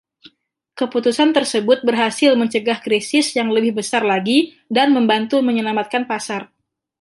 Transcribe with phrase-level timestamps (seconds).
[0.79, 4.37] Keputusan tersebut berhasil mencegah krisis yang lebih besar lagi
[4.75, 6.41] dan membantu menyelamatkan pasar.